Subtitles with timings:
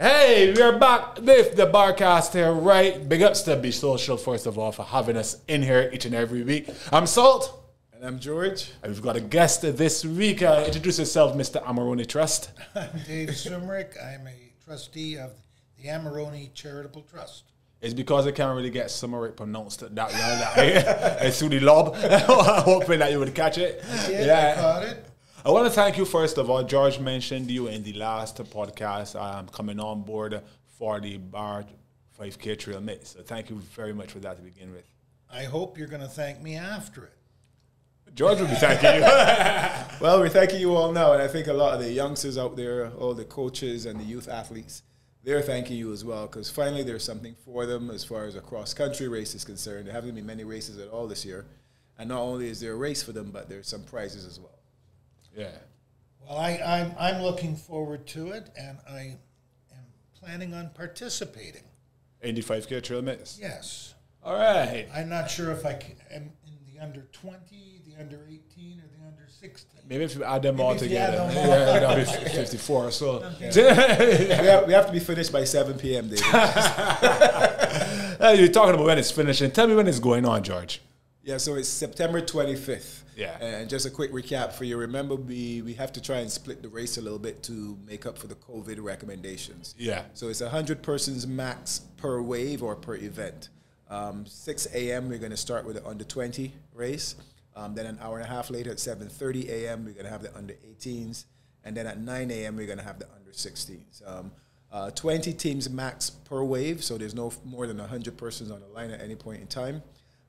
[0.00, 3.06] Hey, we are back with the Barcast here, right?
[3.06, 6.14] Big ups to Be Social, first of all, for having us in here each and
[6.14, 6.70] every week.
[6.90, 7.62] I'm Salt.
[7.92, 8.70] And I'm George.
[8.82, 10.40] And we've got a guest this week.
[10.40, 11.62] Uh, introduce yourself, Mr.
[11.64, 12.50] Amarone Trust.
[12.74, 14.02] I'm Dave Sumrick.
[14.02, 15.32] I'm a trustee of
[15.76, 17.44] the Amarone Charitable Trust.
[17.82, 20.54] It's because I can't really get Sumrick pronounced that well.
[20.54, 21.94] That it's through the lob.
[21.96, 23.84] Hoping that you would catch it.
[24.08, 24.54] Yeah, yeah.
[24.56, 25.09] I caught it.
[25.42, 26.62] I want to thank you first of all.
[26.62, 29.18] George mentioned you in the last podcast.
[29.18, 30.42] I'm coming on board
[30.76, 31.64] for the Bar
[32.20, 33.12] 5K Trail Mix.
[33.12, 34.84] So thank you very much for that to begin with.
[35.32, 37.14] I hope you're going to thank me after it.
[38.14, 39.00] George will be thanking you.
[40.00, 42.56] well, we're thanking you all now, and I think a lot of the youngsters out
[42.56, 44.82] there, all the coaches and the youth athletes,
[45.24, 48.40] they're thanking you as well because finally there's something for them as far as a
[48.42, 49.86] cross country race is concerned.
[49.86, 51.46] There haven't been many races at all this year,
[51.98, 54.59] and not only is there a race for them, but there's some prizes as well.
[55.40, 55.48] Yeah.
[56.20, 59.16] Well, I, I'm I'm looking forward to it, and I
[59.72, 61.62] am planning on participating.
[62.24, 63.38] 85k trail mix.
[63.40, 63.94] Yes.
[64.22, 64.86] All right.
[64.94, 68.84] I'm not sure if I can, am in the under 20, the under 18, or
[68.98, 69.80] the under 16.
[69.88, 71.46] Maybe if you add them Maybe all together, them all.
[71.46, 72.90] yeah, that'll be 54.
[72.90, 73.50] So okay.
[74.40, 76.10] we, have, we have to be finished by 7 p.m.
[76.10, 76.22] David.
[78.38, 79.50] You're talking about when it's finishing.
[79.50, 80.82] Tell me when it's going on, George.
[81.22, 83.04] Yeah, so it's September 25th.
[83.20, 83.36] Yeah.
[83.44, 84.78] And just a quick recap for you.
[84.78, 88.06] Remember, we, we have to try and split the race a little bit to make
[88.06, 89.74] up for the COVID recommendations.
[89.78, 90.04] Yeah.
[90.14, 93.50] So it's 100 persons max per wave or per event.
[93.90, 95.08] Um, 6 a.m.
[95.08, 97.16] we're going to start with the under 20 race.
[97.54, 99.84] Um, then an hour and a half later at 7:30 a.m.
[99.84, 101.24] we're going to have the under 18s,
[101.64, 102.56] and then at 9 a.m.
[102.56, 104.08] we're going to have the under 16s.
[104.08, 104.30] Um,
[104.72, 108.68] uh, 20 teams max per wave, so there's no more than 100 persons on the
[108.68, 109.82] line at any point in time.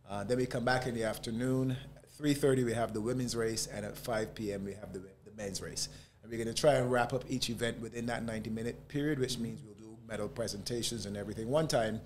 [0.09, 1.77] Uh, then we come back in the afternoon.
[2.21, 4.63] At 3:30 we have the women's race, and at 5 p.m.
[4.63, 5.89] we have the, the men's race.
[6.21, 9.39] And we're going to try and wrap up each event within that 90-minute period, which
[9.39, 11.99] means we'll do medal presentations and everything one time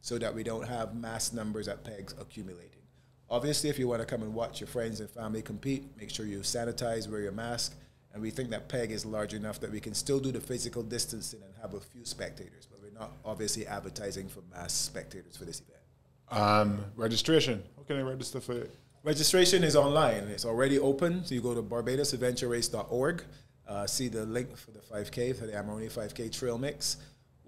[0.00, 2.70] so that we don't have mass numbers at pegs accumulating.
[3.28, 6.24] Obviously, if you want to come and watch your friends and family compete, make sure
[6.24, 7.76] you sanitize, wear your mask,
[8.14, 10.82] and we think that peg is large enough that we can still do the physical
[10.82, 15.44] distancing and have a few spectators, but we're not obviously advertising for mass spectators for
[15.44, 15.82] this event.
[16.30, 17.62] Um, registration.
[17.76, 18.74] How can I register for it?
[19.04, 20.24] Registration is online.
[20.24, 21.24] It's already open.
[21.24, 23.24] So you go to barbadosadventurerace.org,
[23.66, 26.96] uh, see the link for the 5K, for the Amarone 5K Trail Mix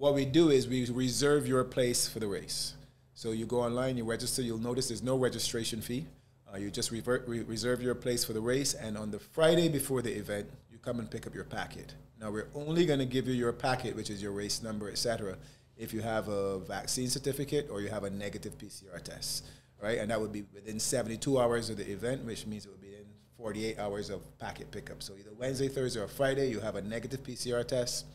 [0.01, 2.73] what we do is we reserve your place for the race.
[3.13, 6.07] So you go online, you register, you'll notice there's no registration fee.
[6.51, 9.69] Uh, you just revert, re- reserve your place for the race, and on the Friday
[9.69, 11.93] before the event, you come and pick up your packet.
[12.19, 15.37] Now we're only going to give you your packet, which is your race number, etc.,
[15.77, 19.45] if you have a vaccine certificate or you have a negative PCR test,
[19.81, 19.97] right?
[19.97, 22.95] And that would be within 72 hours of the event, which means it would be
[22.95, 23.05] in
[23.37, 25.01] 48 hours of packet pickup.
[25.01, 28.05] So either Wednesday, Thursday, or Friday, you have a negative PCR test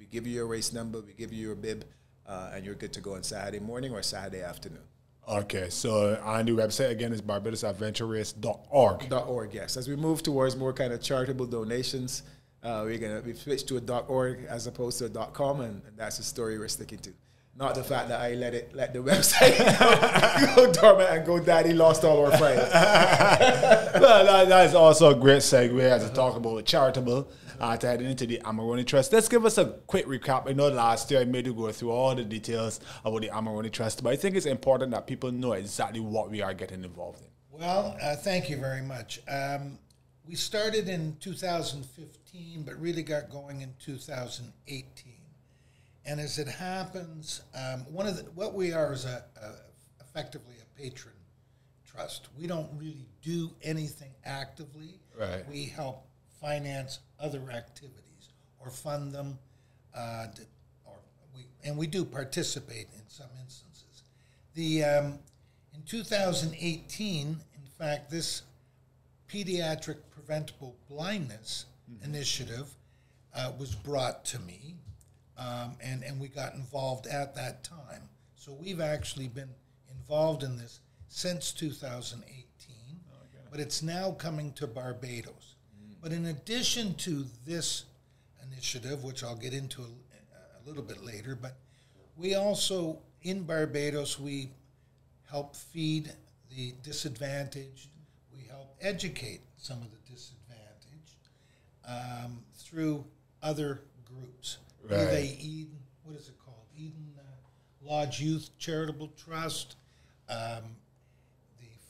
[0.00, 1.84] we give you your race number, we give you your bib,
[2.26, 4.82] uh, and you're good to go on Saturday morning or Saturday afternoon.
[5.28, 9.12] Okay, so on the website again is barbadosadventurerace.org.
[9.12, 9.76] .org, yes.
[9.76, 12.22] As we move towards more kind of charitable donations,
[12.62, 15.96] uh, we're gonna we switched to a .org as opposed to a .com, and, and
[15.96, 17.12] that's the story we're sticking to.
[17.56, 21.38] Not the fact that I let it let the website go, go dormant and go
[21.38, 22.60] daddy lost all our friends.
[22.72, 27.28] well, that, that is also a great segue as to talk about the charitable
[27.60, 29.12] uh, to head into the Amarone Trust.
[29.12, 30.48] Let's give us a quick recap.
[30.48, 33.70] I know last year I made you go through all the details about the Amarone
[33.70, 37.20] Trust, but I think it's important that people know exactly what we are getting involved
[37.20, 37.26] in.
[37.50, 39.20] Well, uh, thank you very much.
[39.28, 39.78] Um,
[40.26, 45.12] we started in 2015, but really got going in 2018.
[46.10, 50.56] And as it happens, um, one of the, what we are is a, a, effectively
[50.60, 51.14] a patron
[51.86, 52.26] trust.
[52.36, 54.98] We don't really do anything actively.
[55.16, 55.48] Right.
[55.48, 56.08] We help
[56.40, 59.38] finance other activities or fund them,
[59.94, 60.26] uh,
[60.84, 60.96] or
[61.32, 64.02] we, and we do participate in some instances.
[64.54, 65.18] The um,
[65.72, 67.38] in 2018, in
[67.78, 68.42] fact, this
[69.32, 72.04] pediatric preventable blindness mm-hmm.
[72.04, 72.68] initiative
[73.32, 74.74] uh, was brought to me,
[75.40, 78.08] um, and and we got involved at that time.
[78.36, 79.50] So we've actually been
[79.90, 82.76] involved in this since 2018,
[83.12, 83.16] oh,
[83.50, 85.56] but it's now coming to Barbados.
[86.02, 87.84] But in addition to this
[88.50, 91.56] initiative, which I'll get into a, a little bit later, but
[92.16, 94.50] we also, in Barbados, we
[95.28, 96.12] help feed
[96.50, 97.88] the disadvantaged.
[98.34, 101.28] We help educate some of the disadvantaged
[101.86, 103.04] um, through
[103.42, 104.58] other groups.
[104.82, 105.04] Right.
[105.06, 106.66] They Eden, what is it called?
[106.76, 107.22] Eden uh,
[107.82, 109.76] Lodge Youth Charitable Trust.
[110.28, 110.76] Um,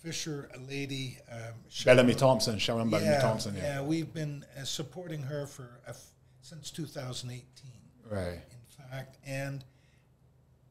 [0.02, 1.52] Fisher lady, um,
[1.84, 3.54] Bellamy Thompson, Sharon Bellamy yeah, Thompson.
[3.54, 3.62] Yeah.
[3.62, 5.68] yeah, we've been uh, supporting her for
[6.40, 7.44] since 2018.
[8.08, 8.32] Right.
[8.32, 9.62] in fact, and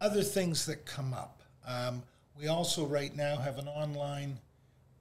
[0.01, 1.43] other things that come up.
[1.67, 2.01] Um,
[2.37, 4.39] we also right now have an online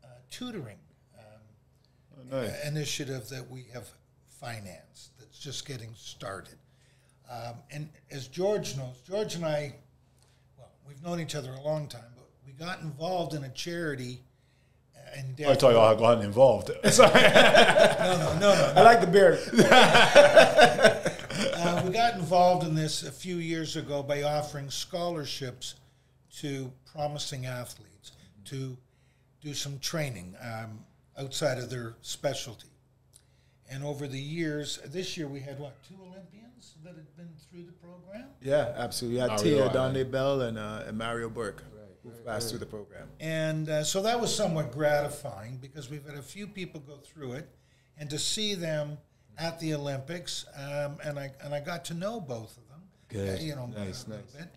[0.04, 0.78] uh, tutoring
[1.18, 2.66] um, Oh, nice.
[2.66, 3.88] initiative that we have
[4.40, 6.56] financed that's just getting started.
[7.30, 9.74] Um, and as George knows, George and I,
[10.56, 14.20] well, we've known each other a long time, but we got involved in a charity.
[14.96, 16.70] Uh, in I thought you, I got involved.
[16.90, 17.22] Sorry.
[17.22, 18.72] no, no, no, no.
[18.76, 19.38] I like the beard.
[21.60, 25.74] Uh, we got involved in this a few years ago by offering scholarships
[26.36, 28.12] to promising athletes
[28.44, 28.76] to
[29.40, 30.84] do some training um,
[31.18, 32.68] outside of their specialty.
[33.70, 37.64] And over the years, this year we had what two Olympians that had been through
[37.64, 39.16] the program, Yeah, absolutely.
[39.16, 39.94] We had Mario Tia Island.
[39.94, 41.62] Donde Belle and, uh, and Mario Burke
[42.02, 43.08] who passed through the program.
[43.20, 47.32] and uh, so that was somewhat gratifying because we've had a few people go through
[47.32, 47.48] it,
[47.98, 48.96] and to see them
[49.36, 52.82] at the Olympics, um, and I and I got to know both of them.
[53.08, 53.38] Good.
[53.38, 54.20] uh, you know, Nice, a nice.
[54.36, 54.48] bit.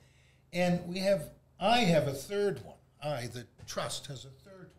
[0.54, 1.30] And we have,
[1.60, 2.76] I have a third one.
[3.04, 4.70] I, the trust, has a third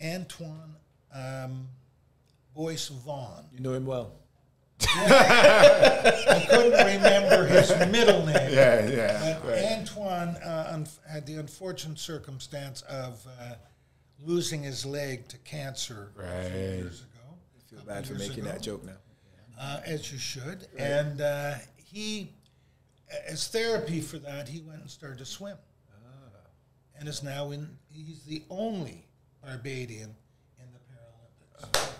[0.00, 0.12] one.
[0.14, 0.74] Antoine
[1.14, 1.68] um,
[2.54, 3.44] Boyce Vaughn.
[3.52, 4.12] You know him well.
[4.80, 8.52] I couldn't remember his middle name.
[8.52, 9.38] yeah, yeah.
[9.44, 13.54] Uh, Antoine uh, unf- had the unfortunate circumstance of uh,
[14.24, 17.36] losing his leg to cancer a few years ago.
[17.70, 18.92] Feel bad for making ago, that joke now.
[19.60, 20.66] uh, as you should.
[20.78, 22.32] And uh, he,
[23.28, 25.56] as therapy for that, he went and started to swim,
[26.98, 27.68] and is now in.
[27.90, 29.06] He's the only
[29.44, 30.14] Barbadian
[30.58, 30.78] in the
[31.72, 31.92] Paralympics.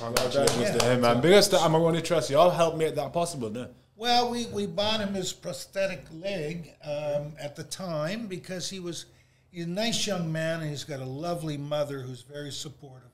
[0.00, 1.20] Congratulations to him, man.
[1.20, 2.30] Biggest to Amarone Trust.
[2.30, 3.68] Y'all helped make that possible, no?
[3.96, 9.06] Well, we, we bought him his prosthetic leg um, at the time because he was
[9.52, 13.10] he's a nice young man and he's got a lovely mother who's very supportive.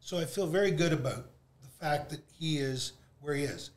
[0.00, 1.26] So I feel very good about
[1.62, 3.70] the fact that he is where he is.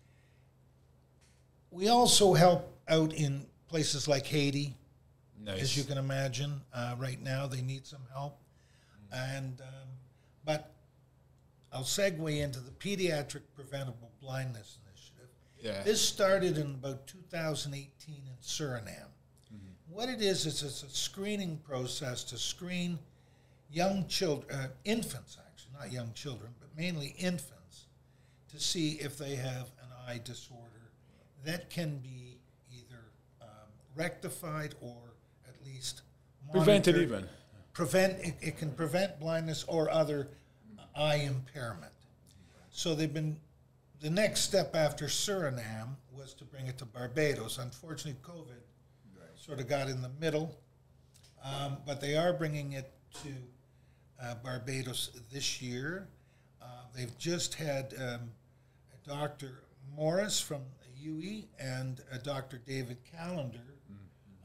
[1.71, 4.75] We also help out in places like Haiti,
[5.41, 5.61] Nice.
[5.61, 6.61] as you can imagine.
[6.73, 8.37] Uh, right now, they need some help,
[9.13, 9.87] and um,
[10.45, 10.69] but
[11.71, 15.29] I'll segue into the Pediatric Preventable Blindness Initiative.
[15.59, 15.83] Yeah.
[15.83, 19.07] This started in about 2018 in Suriname.
[19.89, 22.97] What it is is it's a screening process to screen
[23.69, 27.87] young children, uh, infants actually, not young children, but mainly infants,
[28.49, 30.91] to see if they have an eye disorder
[31.43, 32.37] that can be
[32.71, 33.01] either
[33.41, 33.47] um,
[33.95, 34.95] rectified or
[35.45, 36.03] at least
[36.53, 37.17] Prevented monitored.
[37.19, 37.29] even.
[37.73, 40.29] Prevent it, it can prevent blindness or other
[40.95, 41.91] eye impairment.
[42.71, 43.37] So they've been
[44.01, 47.59] the next step after Suriname was to bring it to Barbados.
[47.59, 48.61] Unfortunately, COVID
[49.35, 50.55] sort of got in the middle,
[51.43, 52.91] um, but they are bringing it
[53.23, 53.29] to
[54.21, 56.07] uh, Barbados this year.
[56.61, 56.65] Uh,
[56.95, 58.31] they've just had um,
[59.05, 59.63] Dr.
[59.95, 60.61] Morris from
[61.03, 62.59] UWI and uh, Dr.
[62.59, 63.75] David Callender,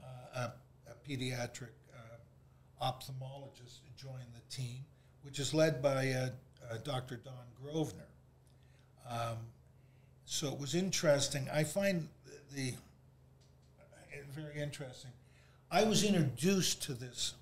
[0.03, 0.49] uh,
[0.89, 4.85] a, a pediatric uh, ophthalmologist, join the team,
[5.27, 6.29] which is led by uh,
[6.71, 7.17] uh, Dr.
[7.17, 8.07] Don Grosvenor.
[9.11, 9.39] Um,
[10.25, 11.49] so it was interesting.
[11.53, 12.73] I find the, the
[13.81, 15.11] uh, very interesting.
[15.71, 17.35] I was introduced to this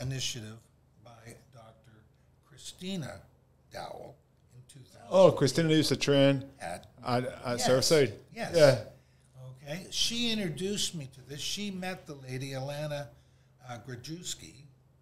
[0.00, 0.56] initiative
[1.04, 1.92] by Dr.
[2.48, 3.20] Christina
[3.72, 4.14] Dowell
[4.54, 7.68] in 2000 Oh, Christina used to train at at, at Yes.
[7.68, 8.12] Surfside.
[8.34, 8.52] Yes.
[8.54, 8.78] Yeah.
[9.64, 11.40] Okay, she introduced me to this.
[11.40, 13.08] She met the lady Alana
[13.68, 14.52] uh, Grajewski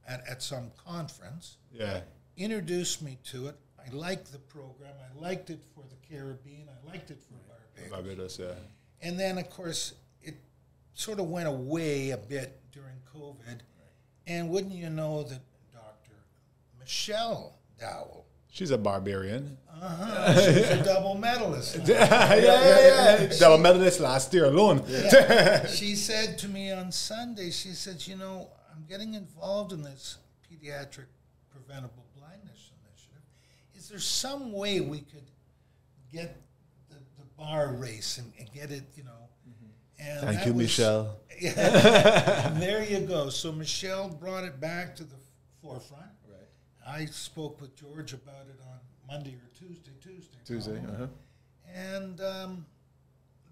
[0.09, 1.57] at, at some conference.
[1.73, 2.01] Yeah.
[2.41, 3.57] Introduced me to it.
[3.79, 4.95] I liked the program.
[4.99, 6.69] I liked it for the Caribbean.
[6.71, 7.91] I liked it for Barbados.
[7.91, 9.07] Barbados, yeah.
[9.07, 9.93] And then, of course,
[10.23, 10.37] it
[10.95, 13.61] sort of went away a bit during COVID.
[14.27, 16.17] And wouldn't you know that Dr.
[16.79, 19.59] Michelle Dowell, She's a barbarian.
[19.71, 21.77] uh-huh, she's a double medalist.
[21.81, 21.85] now.
[21.85, 23.33] yeah, yeah, yeah.
[23.39, 24.83] Double medalist last year alone.
[25.69, 30.17] she said to me on Sunday, she said, you know, I'm getting involved in this
[30.51, 31.05] pediatric
[31.51, 32.09] preventable blindness initiative.
[32.09, 32.10] Is
[33.91, 35.29] there some way we could
[36.13, 36.37] get
[36.89, 39.11] the, the bar race and, and get it, you know?
[40.03, 41.17] And Thank you, was- Michelle.
[41.41, 43.31] Yeah, there you go.
[43.31, 45.17] So Michelle brought it back to the
[45.63, 46.05] forefront.
[46.29, 46.39] Right.
[46.87, 48.79] I spoke with George about it on
[49.09, 50.37] Monday or Tuesday, Tuesday.
[50.45, 50.77] Tuesday.
[50.87, 51.07] Uh-huh.
[51.75, 52.67] And um,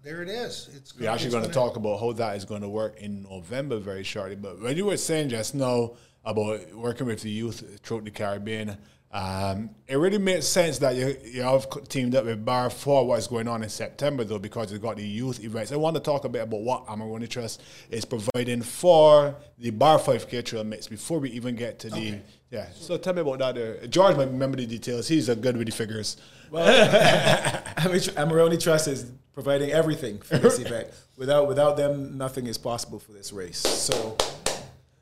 [0.03, 0.69] there it is.
[0.75, 2.97] It's We're actually it's going to gonna- talk about how that is going to work
[3.01, 4.35] in November very shortly.
[4.35, 5.93] But when you were saying just now
[6.23, 8.77] about working with the youth throughout the Caribbean,
[9.11, 13.25] um, it really makes sense that you, you have teamed up with Bar for what's
[13.25, 15.71] going on in September, though, because you've got the youth events.
[15.71, 19.97] I want to talk a bit about what Amarone Trust is providing for the Bar
[19.97, 22.19] 5K Trail Mix before we even get to the.
[22.51, 23.55] Yeah, so tell me about that.
[23.55, 23.87] There.
[23.87, 25.07] George might remember the details.
[25.07, 26.17] He's a good with the figures.
[26.51, 26.67] Well,
[27.77, 30.87] Amarone Trust is providing everything for this event.
[31.17, 33.59] Without without them, nothing is possible for this race.
[33.59, 34.17] So,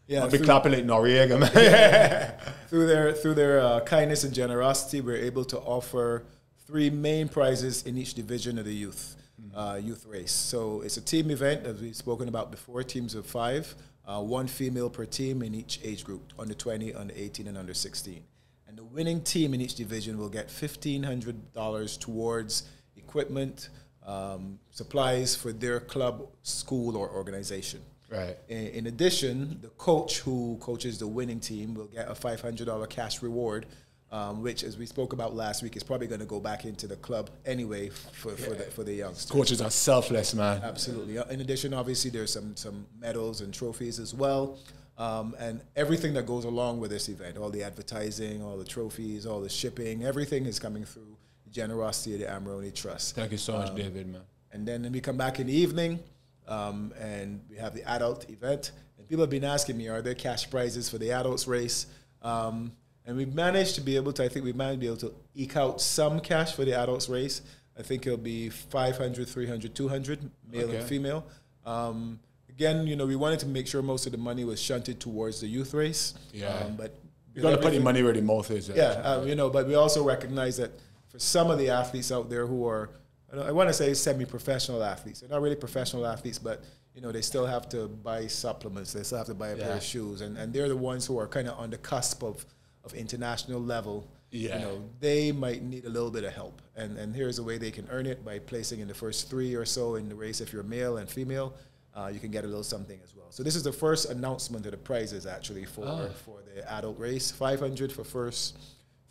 [0.07, 2.33] yeah, I'll be through, clapping like Noriega, man.
[2.67, 6.23] through their through their uh, kindness and generosity, we're able to offer
[6.65, 9.17] three main prizes in each division of the youth
[9.55, 10.31] uh, youth race.
[10.31, 12.83] So it's a team event, as we've spoken about before.
[12.83, 17.13] Teams of five, uh, one female per team in each age group: under 20, under
[17.15, 18.23] 18, and under 16.
[18.67, 22.63] And the winning team in each division will get $1,500 towards
[22.97, 23.69] equipment,
[24.05, 27.81] um, supplies for their club, school, or organization.
[28.09, 28.37] Right.
[28.47, 33.21] In, in addition, the coach who coaches the winning team will get a $500 cash
[33.21, 33.65] reward,
[34.11, 36.87] um, which, as we spoke about last week, is probably going to go back into
[36.87, 39.29] the club anyway for, for, the, for the youngsters.
[39.29, 40.61] Coaches are selfless, man.
[40.63, 41.17] Absolutely.
[41.17, 44.57] Uh, In addition, obviously, there's some some medals and trophies as well,
[44.97, 47.37] um, and everything that goes along with this event.
[47.37, 52.13] All the advertising, all the trophies, all the shipping, everything is coming through the generosity
[52.13, 53.15] of the Amarone Trust.
[53.15, 54.21] Thank you so much, David, man.
[54.53, 55.99] And then we come back in the evening,
[56.47, 58.71] um, and we have the adult event.
[58.97, 61.87] And people have been asking me, are there cash prizes for the adults race?
[62.21, 62.71] Um,
[63.05, 65.13] and we've managed to be able to, I think we've managed to be able to
[65.35, 67.41] eke out some cash for the adults race.
[67.77, 70.19] I think it'll be 500, 300, 200,
[70.51, 70.77] male Okay.
[70.77, 71.25] and female.
[71.65, 74.99] Um, again, you know, we wanted to make sure most of the money was shunted
[74.99, 76.15] towards the youth race.
[76.33, 76.47] Yeah.
[76.55, 76.95] Um, but
[77.35, 78.67] You gotta put your money where the mouth is.
[78.69, 80.71] yeah, uh, you know, but we also recognize that
[81.07, 82.89] for some of the athletes out there who are,
[83.33, 85.19] I I want to say semi-professional athletes.
[85.21, 86.63] They're not really professional athletes, but
[86.95, 88.93] you know, they still have to buy supplements.
[88.93, 91.19] They still have to buy a pair of shoes, and, and they're the ones who
[91.19, 92.43] are kind of on the cusp of,
[92.83, 94.07] of international level.
[94.31, 94.57] Yeah.
[94.59, 97.57] You know, they might need a little bit of help, and and here's a way
[97.57, 100.41] they can earn it by placing in the first three or so in the race.
[100.41, 101.53] If you're male and female,
[101.95, 103.27] uh, you can get a little something as well.
[103.29, 106.07] So this is the first announcement of the prizes actually for Ah.
[106.25, 107.31] for the adult race.
[107.31, 108.57] 500 for first,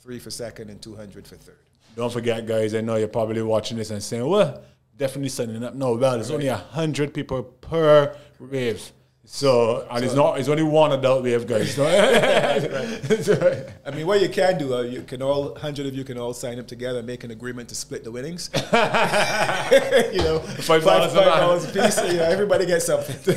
[0.01, 1.59] three for second, and 200 for third.
[1.97, 2.75] Don't forget, guys.
[2.75, 4.63] I know you're probably watching this and saying, "Well,
[4.97, 8.93] definitely signing up." No, well, there's only a hundred people per wave,
[9.25, 10.39] so and it's not.
[10.39, 11.75] It's only one adult wave, guys.
[13.25, 16.19] So- I mean, what you can do, uh, you can all, 100 of you can
[16.19, 18.51] all sign up together and make an agreement to split the winnings.
[18.55, 21.39] you know, Five dollars a five man.
[21.41, 21.97] dollars a piece.
[22.13, 23.35] You know, everybody gets something.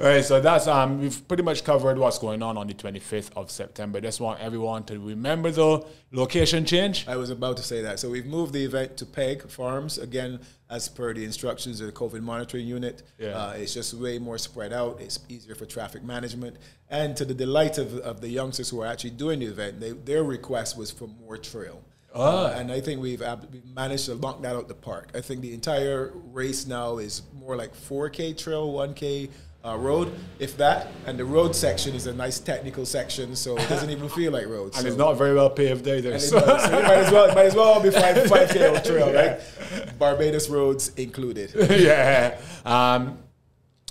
[0.00, 3.50] Right, so that's um we've pretty much covered what's going on on the 25th of
[3.50, 4.00] September.
[4.00, 7.06] Just want everyone to remember though, location change.
[7.08, 7.98] I was about to say that.
[7.98, 10.38] So we've moved the event to Peg Farms again,
[10.70, 13.02] as per the instructions of the COVID monitoring unit.
[13.18, 13.30] Yeah.
[13.30, 15.00] Uh, it's just way more spread out.
[15.00, 18.86] It's easier for traffic management, and to the delight of, of the youngsters who are
[18.86, 21.82] actually doing the event, they, their request was for more trail.
[22.14, 25.10] Uh, and I think we've, ab- managed to knock that out the park.
[25.14, 29.28] I think the entire race now is more like 4K trail, 1K
[29.64, 30.88] uh, road, if that.
[31.06, 34.46] And the road section is a nice technical section, so it doesn't even feel like
[34.46, 34.76] roads.
[34.76, 34.88] And so.
[34.88, 36.18] it's not very well paved either.
[36.18, 36.64] So- does.
[36.64, 39.40] So might as well, might as well be five five k trail, right?
[39.98, 41.52] Barbados roads included.
[41.80, 42.38] yeah.
[42.64, 43.18] Um,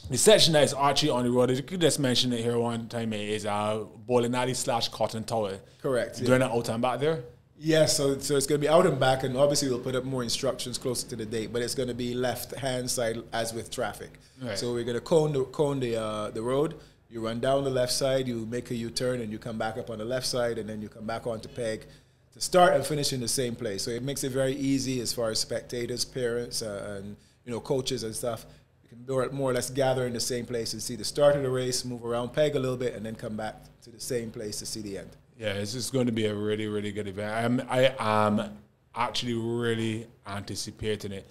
[0.09, 2.87] the section that is actually on the road, you could just mention it here one
[2.87, 5.59] time, is uh, Bowling Alley slash Cotton Tower.
[5.81, 6.23] Correct.
[6.23, 7.23] Doing it out time back there.
[7.59, 10.03] Yeah, so so it's going to be out and back, and obviously we'll put up
[10.03, 11.51] more instructions closer to the date.
[11.51, 14.11] But it's going to be left hand side as with traffic.
[14.41, 14.57] Right.
[14.57, 16.75] So we're going to cone the cone the uh, the road.
[17.09, 19.77] You run down the left side, you make a U turn, and you come back
[19.77, 21.85] up on the left side, and then you come back onto Peg
[22.33, 23.81] to start and finish in the same place.
[23.81, 27.59] So it makes it very easy as far as spectators, parents, uh, and you know
[27.59, 28.45] coaches and stuff.
[28.83, 31.35] You can more, more or less gather in the same place and see the start
[31.35, 33.99] of the race, move around Peg a little bit, and then come back to the
[33.99, 35.09] same place to see the end.
[35.37, 37.31] Yeah, it's just going to be a really, really good event.
[37.61, 38.57] I'm, I am
[38.95, 41.27] actually really anticipating it.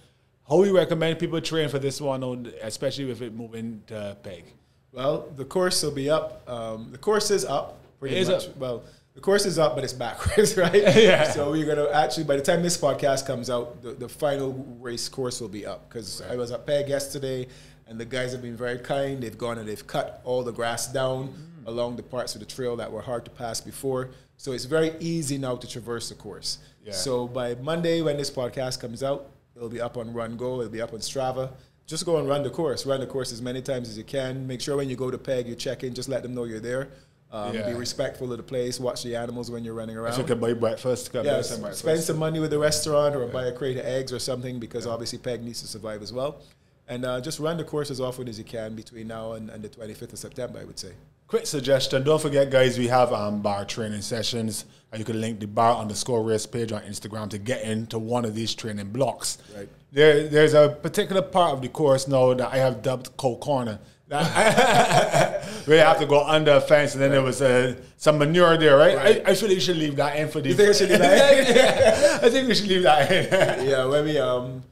[0.47, 4.45] How we recommend people train for this one, on- especially with it moving to Peg?
[4.93, 6.49] Well, the course will be up.
[6.49, 8.47] Um, the course is up pretty is much.
[8.47, 8.57] up.
[8.57, 8.83] Well,
[9.13, 10.73] the course is up, but it's backwards, right?
[10.95, 11.29] Yeah.
[11.31, 15.09] So we're gonna actually, by the time this podcast comes out, the, the final race
[15.09, 17.47] course will be up because I was at PEG yesterday,
[17.87, 19.21] and the guys have been very kind.
[19.21, 21.56] They've gone and they've cut all the grass down Mm.
[21.67, 24.09] Along the parts of the trail that were hard to pass before.
[24.37, 26.59] So it's very easy now to traverse the course.
[26.83, 26.93] Yeah.
[26.93, 30.61] So by Monday, when this podcast comes out, it'll be up on Run Go.
[30.61, 31.51] It'll be up on Strava.
[31.85, 32.85] Just go and run the course.
[32.85, 34.47] Run the course as many times as you can.
[34.47, 35.93] Make sure when you go to Peg, you check in.
[35.93, 36.89] Just let them know you're there.
[37.31, 37.69] Um, Yeah.
[37.69, 38.79] Be respectful of the place.
[38.79, 40.13] Watch the animals when you're running around.
[40.13, 41.11] So you can buy breakfast.
[41.11, 41.81] Can buy Yeah, some breakfast.
[41.83, 44.85] spend some money with the restaurant or buy a crate of eggs or something because
[44.87, 46.41] obviously Peg needs to survive as well.
[46.87, 49.61] And uh, just run the course as often as you can between now and, and
[49.61, 50.91] the 25th of September, I would say.
[51.27, 52.03] Quick suggestion.
[52.03, 54.63] Don't forget, guys, we have um, bar training sessions.
[54.91, 58.23] And you can link the bar underscore race page on Instagram to get into one
[58.23, 59.37] of these training blocks.
[59.55, 59.67] Right.
[59.91, 63.79] There, there's a particular part of the course now that I have dubbed Cold Corner.
[64.09, 68.77] we have to go under a fence, and then there was uh, some manure there,
[68.77, 68.95] right?
[68.95, 69.27] Right.
[69.27, 70.47] I, I feel you should leave that in for the.
[70.47, 73.67] You think I should leave that I think we should leave that in.
[73.67, 74.63] yeah, when we um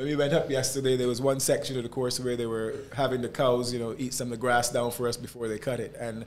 [0.00, 2.74] when we went up yesterday, there was one section of the course where they were
[2.96, 5.58] having the cows, you know, eat some of the grass down for us before they
[5.58, 6.24] cut it, and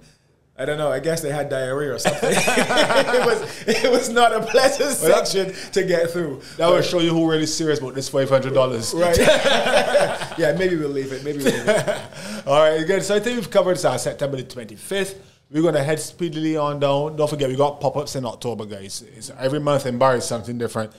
[0.56, 0.92] I don't know.
[0.92, 2.30] I guess they had diarrhea or something.
[2.32, 6.42] it was it was not a pleasant section to get through.
[6.58, 8.94] That will show you who really serious about this five hundred dollars.
[8.94, 9.18] Right.
[10.38, 11.24] yeah, maybe we'll leave it.
[11.24, 12.01] Maybe we'll leave it.
[12.46, 13.01] All right, good.
[13.01, 15.20] So I think we've covered uh, September the twenty fifth.
[15.50, 17.15] We're gonna head speedily on down.
[17.15, 19.03] Don't forget we got pop ups in October, guys.
[19.18, 20.94] It's every month in Bar is something different.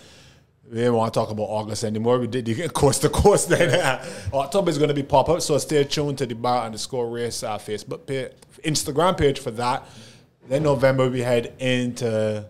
[0.69, 2.19] We didn't want to talk about August anymore.
[2.19, 4.01] We did the coast to coast then.
[4.33, 7.43] October is going to be pop up, so stay tuned to the bar underscore race
[7.43, 8.33] uh, Facebook page,
[8.65, 9.87] Instagram page for that.
[10.49, 12.47] Then November we head into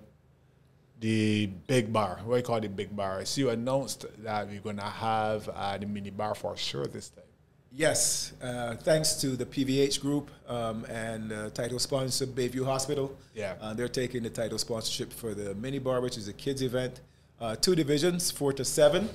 [1.00, 2.21] the big bar.
[2.25, 3.25] What do you call the big bar?
[3.25, 7.11] So you announced that we're going to have uh, the mini bar for sure this
[7.11, 7.25] time.
[7.76, 13.16] Yes, uh, thanks to the PVH Group um, and uh, title sponsor Bayview Hospital.
[13.35, 13.56] Yeah.
[13.61, 17.00] Uh, they're taking the title sponsorship for the mini bar, which is a kids event.
[17.45, 19.07] Uh, two divisions, four to seven,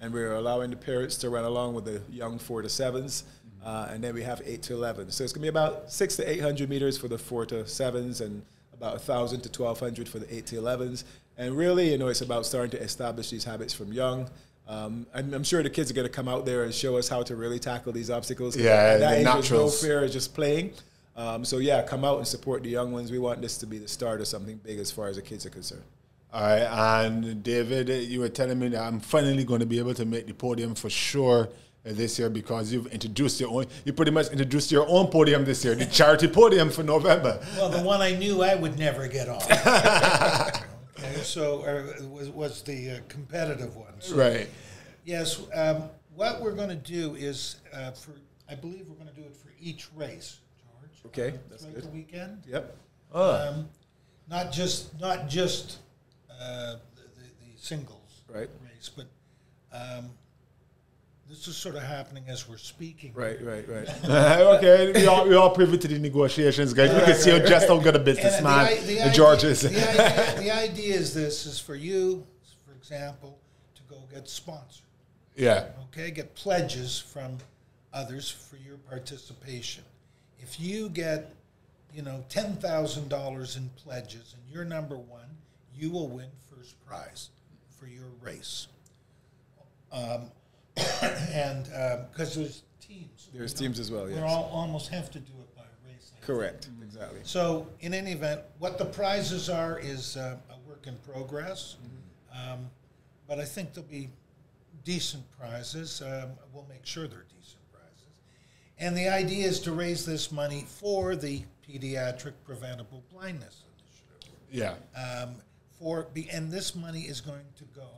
[0.00, 3.22] and we're allowing the parents to run along with the young four to sevens.
[3.64, 5.08] Uh, and then we have eight to eleven.
[5.08, 8.20] So it's gonna be about six to eight hundred meters for the four to sevens,
[8.20, 11.04] and about thousand to twelve hundred for the eight to elevens.
[11.36, 14.28] And really, you know, it's about starting to establish these habits from young.
[14.66, 17.08] Um, and I'm sure the kids are going to come out there and show us
[17.08, 18.56] how to really tackle these obstacles.
[18.56, 20.72] Yeah, at the that age, there's no fear of just playing.
[21.14, 23.12] Um, so yeah, come out and support the young ones.
[23.12, 25.46] We want this to be the start of something big as far as the kids
[25.46, 25.84] are concerned.
[26.36, 29.94] All right, and David, you were telling me that I'm finally going to be able
[29.94, 33.64] to make the podium for sure uh, this year because you've introduced your own.
[33.86, 37.40] You pretty much introduced your own podium this year, the charity podium for November.
[37.56, 39.40] Well, the one I knew I would never get on.
[40.98, 43.94] okay, so uh, was, was the uh, competitive one.
[44.00, 44.46] So, Right.
[45.06, 45.40] Yes.
[45.54, 48.12] Um, what we're going to do is uh, for
[48.46, 51.00] I believe we're going to do it for each race, George.
[51.06, 51.84] Okay, that's throughout good.
[51.84, 52.42] the weekend.
[52.46, 52.76] Yep.
[53.14, 53.70] Um,
[54.28, 55.78] not just not just
[56.40, 58.48] uh, the, the, the singles Right.
[58.64, 59.06] race, but
[59.72, 60.10] um,
[61.28, 63.12] this is sort of happening as we're speaking.
[63.14, 63.40] Right.
[63.42, 63.68] Right.
[63.68, 63.88] Right.
[64.04, 66.92] okay, we all, we all privy to the negotiations, guys.
[66.92, 69.62] we can see how just how good a And businessman i- the, George is.
[69.62, 72.26] The idea, the idea is this: is for you,
[72.66, 73.38] for example,
[73.74, 74.86] to go get sponsored.
[75.36, 75.66] yeah.
[75.88, 77.38] Okay, get pledges from
[77.92, 79.82] others for your participation.
[80.40, 81.34] If you get,
[81.94, 85.28] you know, ten thousand dollars in pledges and you're number one,
[85.76, 87.30] you will win first prize
[87.78, 88.68] for your race.
[89.92, 90.30] Um,
[91.32, 91.64] and
[92.10, 94.22] because there's teams, There's we teams as well, We yes.
[94.22, 96.10] all almost have to do it by race.
[96.10, 96.24] I think.
[96.24, 96.68] Correct.
[96.82, 97.20] Exactly.
[97.24, 101.76] So, in any event, what the prizes are is uh, a work in progress.
[102.32, 102.70] Um,
[103.26, 104.10] but I think there'll be
[104.84, 106.02] decent prizes.
[106.02, 108.20] Um, we'll make sure they're decent prizes.
[108.78, 114.38] And the idea is to raise this money for the Pediatric Preventable Blindness Initiative.
[114.50, 114.74] Yeah.
[114.96, 115.36] Um,
[115.78, 117.88] for be, and this money is going to go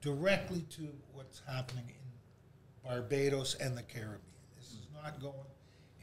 [0.00, 4.20] directly to what's happening in Barbados and the Caribbean.
[4.56, 5.34] This is not going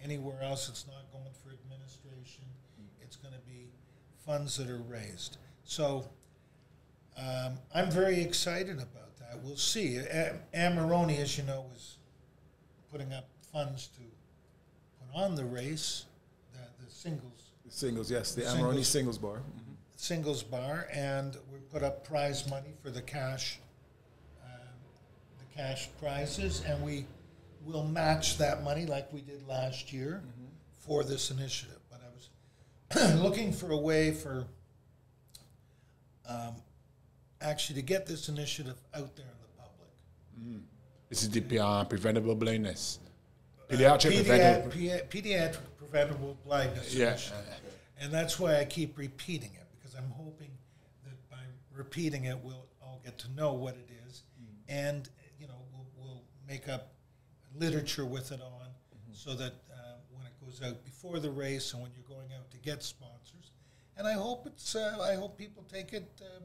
[0.04, 0.70] anywhere else.
[0.70, 2.44] It's not going for administration.
[3.02, 3.68] It's going to be
[4.26, 5.38] funds that are raised.
[5.64, 6.06] So
[7.18, 9.40] um, I'm very excited about that.
[9.44, 9.98] We'll see.
[9.98, 11.98] A- Amarone, as you know, was
[12.92, 14.02] putting up funds to
[15.00, 16.06] put on the race,
[16.54, 18.34] the, the singles The singles, yes.
[18.34, 18.76] The Singles.
[18.76, 19.42] Amarone singles bar.
[20.06, 23.60] Singles bar, and we put up prize money for the cash,
[24.44, 24.50] um,
[25.38, 27.06] the cash prizes, and we
[27.64, 30.24] will match that money like we did last year
[30.80, 31.78] for this initiative.
[31.92, 34.48] But I was looking for a way for
[36.28, 36.56] um,
[37.40, 40.62] actually to get this initiative out there in the public.
[41.10, 42.98] This is the uh, preventable blindness.
[43.70, 44.72] Pediatric Pediat- preventable.
[44.72, 46.92] pedi- pediatric preventable blindness.
[46.96, 47.10] Yeah.
[47.10, 47.46] initiative.
[48.02, 49.61] And that's why I keep repeating it,
[50.04, 50.52] I'm hoping
[51.06, 51.38] that by
[51.76, 54.24] repeating it, we'll all get to know what it is.
[54.68, 55.10] And,
[55.40, 56.94] you know, we'll, we'll make up
[57.56, 58.68] literature with it on
[59.14, 62.50] so that uh, when it goes out before the race and when you're going out
[62.52, 63.52] to get sponsors.
[63.98, 66.44] And I hope it's, uh, I hope people take it um,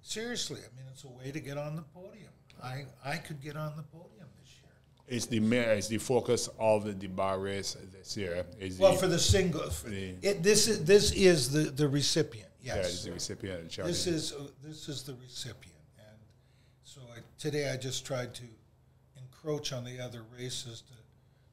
[0.00, 0.60] seriously.
[0.60, 2.32] I mean, it's a way to get on the podium.
[2.62, 4.72] I, I could get on the podium this year.
[5.06, 8.44] It's the ma- it's the focus of the, the bar race this year.
[8.58, 12.49] Is Well, the, for the single, the- it, this is this is the, the recipient.
[12.62, 13.92] Yeah, it's Yes, the recipient of the charity.
[13.92, 16.18] this is uh, this is the recipient, and
[16.82, 18.42] so I, today I just tried to
[19.16, 20.94] encroach on the other races to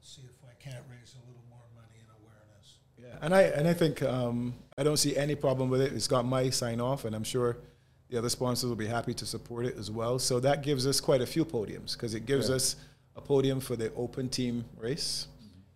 [0.00, 2.78] see if I can't raise a little more money and awareness.
[2.98, 5.92] Yeah, and I and I think um, I don't see any problem with it.
[5.92, 7.56] It's got my sign off, and I'm sure
[8.10, 10.18] the other sponsors will be happy to support it as well.
[10.18, 12.54] So that gives us quite a few podiums because it gives Yeah.
[12.56, 12.76] us
[13.16, 15.26] a podium for the open team race,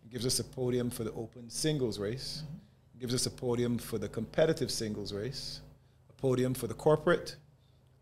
[0.05, 2.72] it gives us a podium for the open singles race, it
[3.03, 5.61] gives us a podium for the competitive singles race,
[6.09, 7.35] a podium for the corporate,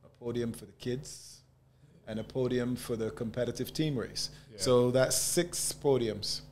[0.04, 1.40] a podium for the kids,
[2.06, 4.28] and a podium for the competitive team race.
[4.56, 6.42] So that's six podiums.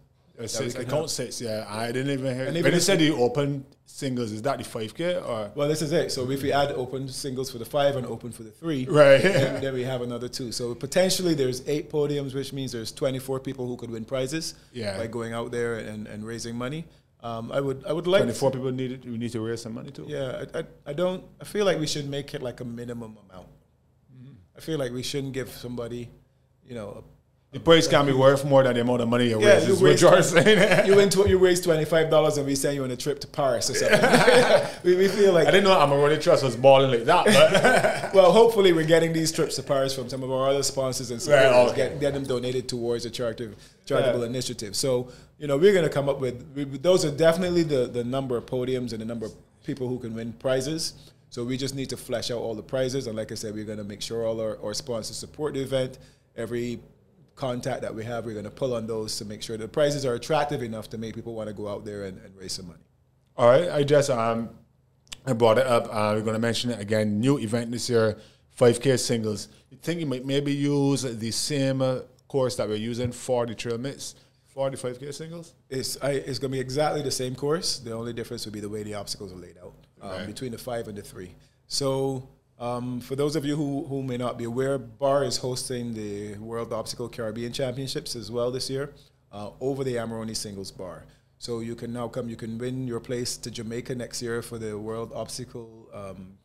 [0.40, 1.42] Uh, six, I count six.
[1.42, 2.44] Yeah, I didn't even hear.
[2.44, 5.68] And when even you said the open singles, is that the five k or Well,
[5.68, 6.10] this is it.
[6.10, 9.20] So if we add open singles for the five and open for the three, Right.
[9.20, 10.52] then, then we have another two.
[10.52, 14.96] So potentially there's eight podiums, which means there's 24 people who could win prizes Yeah.
[14.96, 16.86] by going out there and, and raising money.
[17.20, 19.04] Um, I would I would like twenty four people needed?
[19.04, 20.04] We need to raise some money too.
[20.06, 21.24] Yeah, I, I, I don't.
[21.40, 23.48] I feel like we should make it like a minimum amount.
[24.56, 26.10] I feel like we shouldn't give somebody,
[26.66, 27.04] you know,
[27.50, 29.66] The price can be worth more than the amount of money you Yeah, raise.
[29.66, 30.86] you is what raise you're saying.
[30.86, 33.20] you win tw- you raise twenty five dollars and we send you on a trip
[33.20, 34.00] to Paris or something.
[34.84, 38.32] we, we feel like I didn't know Amarone Trust was balling like that, but well,
[38.32, 41.46] hopefully we're getting these trips to Paris from some of our other sponsors and Right,
[41.70, 41.76] okay.
[41.76, 43.54] get, get them donated towards a charitable,
[43.86, 44.26] charitable Yeah.
[44.26, 44.76] initiative.
[44.76, 48.04] So, you know, we're going to come up with, we, those are definitely the, the
[48.04, 49.32] number of podiums and the number of
[49.64, 50.92] people who can win prizes.
[51.30, 53.06] So we just need to flesh out all the prizes.
[53.06, 55.60] And like I said, we're going to make sure all our, our sponsors support the
[55.60, 55.96] event.
[56.36, 56.80] Every
[57.38, 60.04] contact that we have, we're going to pull on those to make sure the prizes
[60.04, 62.66] are attractive enough to make people want to go out there and, and raise some
[62.66, 62.80] money.
[63.36, 64.50] All right, I just um,
[65.24, 65.84] I brought it up.
[65.86, 67.20] Uh, we're going to mention it again.
[67.20, 68.18] New event this year,
[68.58, 69.48] 5K singles.
[69.70, 73.54] You think you might maybe use the same uh, course that we're using for the
[73.54, 75.54] trail mix for the 5K singles?
[75.70, 77.78] It's I, it's going to be exactly the same course.
[77.78, 80.26] The only difference would be the way the obstacles are laid out um, Right.
[80.26, 81.30] between the five and the three.
[81.68, 85.94] So, um, for those of you who, who may not be aware, Bar is hosting
[85.94, 88.92] the World Obstacle Caribbean Championships as well this year
[89.32, 91.04] uh, over the Amarone Singles Bar.
[91.38, 92.28] So you can now come.
[92.28, 95.88] You can win your place to Jamaica next year for the World Obstacle.
[95.94, 96.36] Um,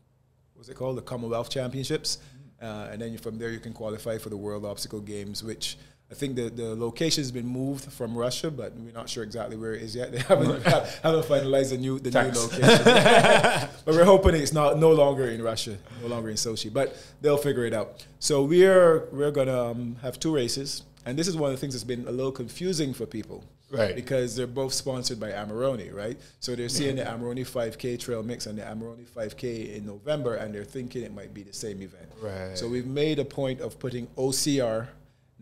[0.53, 0.97] what's it called?
[0.97, 2.19] The Commonwealth Championships,
[2.61, 5.77] uh, and then from there you can qualify for the World Obstacle Games, which
[6.11, 9.57] I think the, the location has been moved from Russia, but we're not sure exactly
[9.57, 10.11] where it is yet.
[10.13, 10.63] They haven't
[11.03, 12.37] haven't finalized the new the Thanks.
[12.37, 12.85] new location,
[13.85, 17.37] but we're hoping it's not no longer in Russia, no longer in Sochi, but they'll
[17.37, 18.05] figure it out.
[18.19, 21.73] So we're we're gonna um, have two races, and this is one of the things
[21.73, 23.43] that's been a little confusing for people.
[23.71, 23.95] Right.
[23.95, 26.15] Because they're both sponsored by Amarone, right?
[26.39, 30.53] So they're seeing the Amarone 5K trail mix and the Amarone 5K in November, and
[30.53, 32.07] they're thinking it might be the same event.
[32.21, 32.55] Right.
[32.55, 34.89] So we've made a point of putting OCR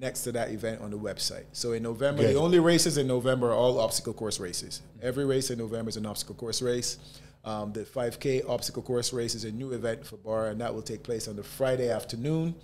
[0.02, 1.46] next to that event on the website.
[1.54, 2.36] So in November, Good.
[2.36, 4.82] the only races in November are all obstacle course races.
[5.02, 6.98] Every race in November is an obstacle course race.
[7.46, 10.82] Um, the 5K obstacle course race is a new event for Bar, and that will
[10.82, 12.56] take place on the Friday afternoon.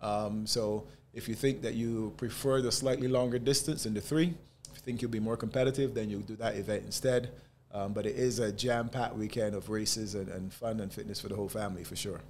[0.00, 4.34] Um, so if you think that you prefer the slightly longer distance in the three,
[4.70, 7.30] if you think you'll be more competitive, then you'll do that event instead.
[7.72, 11.28] Um, but it is a jam-packed weekend of races and, and fun and fitness for
[11.28, 12.20] the whole family for sure.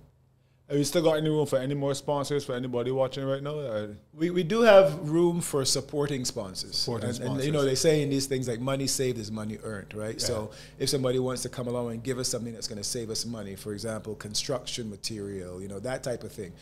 [0.68, 3.54] Have you still got any room for any more sponsors for anybody watching right now?
[3.58, 6.76] Or- We, we do have room for supporting sponsors.
[6.76, 9.58] Supporting and, and, you know, they say in these things like money saved is money
[9.62, 10.18] earned, right?
[10.18, 13.10] So if somebody wants to come along and give us something that's going to save
[13.10, 16.52] us money, for example, construction material, you know, that type of thing,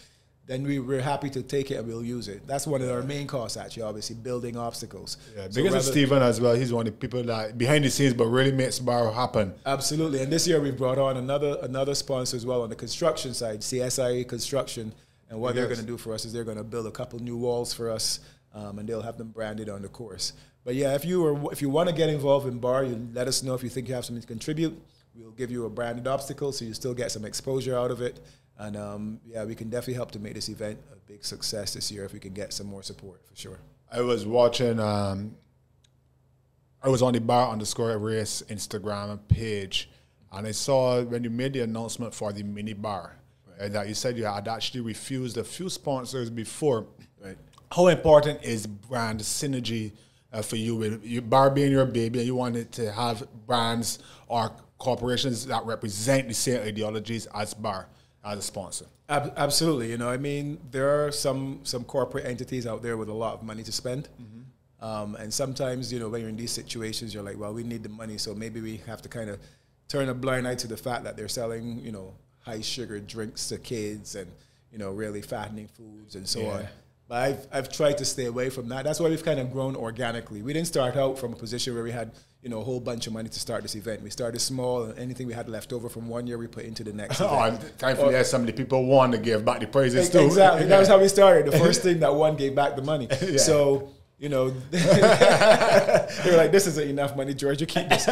[0.52, 2.46] then we, we're happy to take it and we'll use it.
[2.46, 5.16] That's one of our main costs, actually, obviously, building obstacles.
[5.34, 6.54] Yeah, So because of Stephen as well.
[6.54, 9.54] He's one of the people that behind the scenes, but really makes bar happen.
[9.64, 13.32] Absolutely, and this year we brought on another another sponsor as well on the construction
[13.32, 14.92] side, CSIA Construction,
[15.30, 17.18] and what they're going to do for us is they're going to build a couple
[17.18, 18.20] new walls for us,
[18.54, 20.34] um, and they'll have them branded on the course.
[20.64, 23.26] But yeah, if you are if you want to get involved in bar, you let
[23.26, 24.78] us know if you think you have something to contribute.
[25.14, 28.20] We'll give you a branded obstacle, so you still get some exposure out of it,
[28.58, 31.90] and um, yeah, we can definitely help to make this event a big success this
[31.90, 33.58] year if we can get some more support for sure.
[33.90, 34.80] I was watching.
[34.80, 35.36] Um,
[36.82, 39.90] I was on the bar underscore race Instagram page,
[40.32, 43.16] and I saw when you made the announcement for the mini bar
[43.60, 46.86] uh, that you said you had actually refused a few sponsors before.
[47.22, 47.36] Right.
[47.70, 49.92] How important is brand synergy
[50.32, 50.76] uh, for you?
[50.76, 55.64] With your bar being your baby, and you wanted to have brands or corporations that
[55.64, 57.88] represent the same ideologies as bar
[58.24, 58.86] as a sponsor.
[59.08, 59.90] Ab- absolutely.
[59.90, 63.34] You know, I mean, there are some some corporate entities out there with a lot
[63.34, 64.08] of money to spend.
[64.80, 67.84] Um, and sometimes, you know, when you're in these situations, you're like, well, we need
[67.84, 69.38] the money, so maybe we have to kind of
[69.86, 73.48] turn a blind eye to the fact that they're selling, you know, high sugar drinks
[73.50, 74.28] to kids and,
[74.72, 76.48] you know, really fattening foods and so Yeah.
[76.48, 76.66] on.
[77.08, 78.82] But I've, I've tried to stay away from that.
[78.82, 80.42] That's why we've kind of grown organically.
[80.42, 82.10] We didn't start out from a position where we had,
[82.42, 84.02] you know, a whole bunch of money to start this event.
[84.02, 86.82] We started small, and anything we had left over from one year, we put into
[86.82, 87.20] the next.
[87.22, 87.62] Oh, event.
[87.62, 90.18] and thankfully, there's some of the people want to give back the praises too.
[90.20, 90.66] Exactly.
[90.66, 91.46] That was how we started.
[91.46, 93.08] The first thing that one gave back the money.
[93.38, 97.60] So, you know, they were like, this isn't enough money, George.
[97.60, 98.06] You keep this.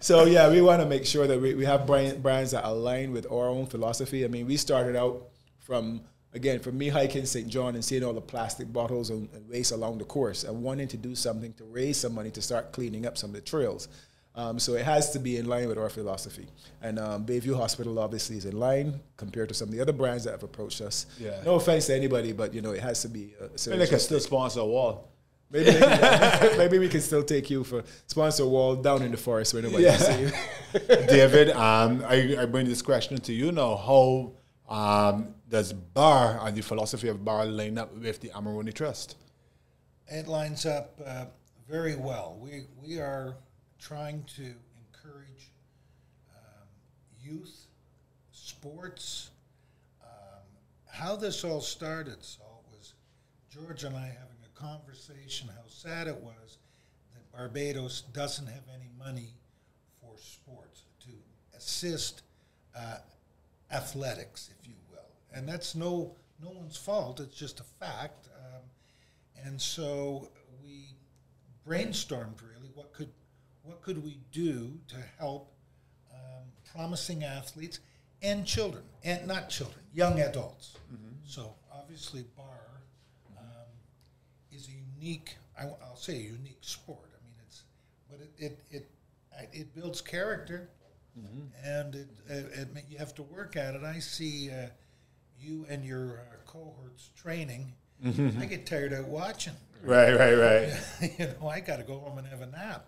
[0.00, 3.12] so, yeah, we want to make sure that we, we have brand, brands that align
[3.12, 4.24] with our own philosophy.
[4.24, 5.28] I mean, we started out
[5.60, 6.02] from,
[6.34, 7.48] again, for me hiking St.
[7.48, 10.88] John and seeing all the plastic bottles and, and waste along the course and wanting
[10.88, 13.88] to do something to raise some money to start cleaning up some of the trails.
[14.34, 16.46] Um, so it has to be in line with our philosophy.
[16.80, 20.24] And um, Bayview Hospital obviously is in line compared to some of the other brands
[20.24, 21.04] that have approached us.
[21.20, 21.42] Yeah.
[21.44, 23.34] No offense to anybody, but you know it has to be.
[23.38, 25.10] Uh, Maybe they can still sponsor a wall.
[25.50, 29.52] Maybe, can- maybe we can still take you for sponsor wall down in the forest
[29.52, 29.98] where nobody Yeah.
[29.98, 30.96] can see you.
[31.08, 33.76] David, um, I, I bring this question to you now.
[33.76, 34.32] How
[34.72, 39.16] um, does Bar and the philosophy of Bar line up with the Amarone Trust?
[40.08, 41.26] It lines up uh,
[41.68, 42.38] very well.
[42.40, 43.36] We, we are
[43.78, 45.50] trying to encourage
[46.34, 46.66] um,
[47.22, 47.66] youth,
[48.32, 49.30] sports.
[50.02, 50.08] Um,
[50.90, 52.94] how this all started, Saul, was
[53.50, 56.56] George and I having a conversation how sad it was
[57.12, 59.34] that Barbados doesn't have any money
[60.00, 61.10] for sports to
[61.54, 62.22] assist
[62.74, 62.96] uh,
[63.72, 64.98] athletics, if you will.
[65.32, 68.28] And that's no, no one's fault, it's just a fact.
[68.36, 68.62] Um,
[69.44, 70.28] and so
[70.62, 70.94] we
[71.66, 73.10] brainstormed really what could
[73.62, 75.52] what could we do to help
[76.12, 77.80] um, promising athletes
[78.22, 80.76] and children and not children young adults
[81.24, 82.82] so obviously bar
[83.38, 83.68] um,
[84.50, 87.62] is a unique I, will say a unique sport i mean it's
[88.10, 90.68] but it it it, it builds character
[91.64, 94.66] and it, it, it, you have to work at it i see uh,
[95.38, 97.72] you and your uh, cohorts training
[98.04, 100.72] i get tired out watching Right, right, right.
[101.18, 102.86] you know, I got to go home and have a nap.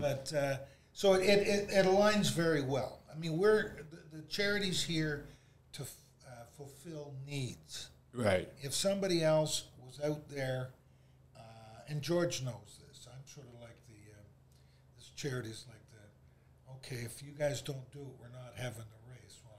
[0.00, 0.56] but uh,
[0.94, 3.00] so it, it, it aligns very well.
[3.14, 5.26] I mean, we're the, the charities here
[5.74, 5.92] to f-
[6.26, 7.90] uh, fulfill needs.
[8.14, 8.48] Right.
[8.62, 10.70] If somebody else was out there,
[11.36, 11.40] uh,
[11.88, 14.22] and George knows this, I'm sort of like the uh,
[14.96, 15.79] this charity's like
[16.84, 19.40] okay, if you guys don't do it, we're not having the race.
[19.44, 19.54] Well,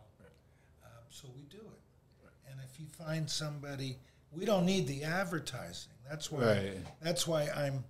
[0.83, 2.29] um, so we do it.
[2.49, 3.97] And if you find somebody,
[4.31, 5.93] we don't need the advertising.
[6.09, 6.41] That's why.
[6.41, 6.77] Right.
[7.01, 7.83] That's why I'm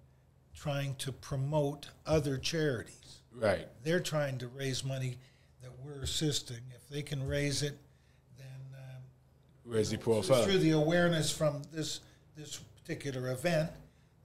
[0.56, 3.22] trying to promote other charities.
[3.34, 3.68] Right.
[3.84, 5.18] They're trying to raise money
[5.62, 6.60] that we're assisting.
[6.76, 7.78] If they can raise it,
[8.38, 9.02] then um,
[9.64, 10.44] Where's the profile?
[10.44, 12.02] through the awareness from this
[12.38, 13.70] this particular event,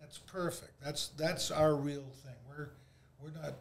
[0.01, 0.73] that's perfect.
[0.85, 2.35] That's that's our real thing.
[2.49, 2.71] We're
[3.23, 3.55] we're not.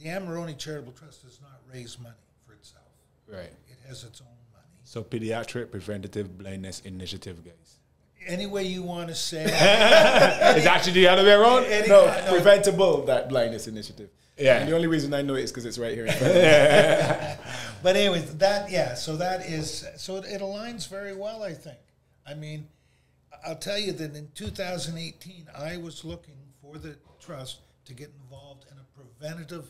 [0.00, 2.14] The Amarone Charitable Trust does not raise money
[2.46, 2.84] for itself.
[3.28, 3.52] Right.
[3.68, 4.64] It has its own money.
[4.84, 7.78] So pediatric preventative blindness initiative, guys.
[8.26, 11.64] Any way you want to say, it, It's actually the other way around.
[11.64, 14.08] any- no, no, preventable that blindness initiative.
[14.38, 14.58] Yeah.
[14.60, 16.06] And the only reason I know it is because it's right here.
[16.06, 17.44] In front of me.
[17.84, 18.94] But anyway, that yeah.
[18.94, 21.42] So that is so it, it aligns very well.
[21.42, 21.76] I think.
[22.26, 22.66] I mean,
[23.46, 28.64] I'll tell you that in 2018, I was looking for the trust to get involved
[28.72, 29.66] in a preventative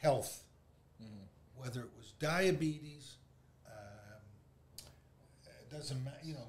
[0.00, 0.44] health,
[1.56, 3.16] whether it was diabetes.
[3.66, 3.72] Um,
[5.44, 6.40] it doesn't matter, you know,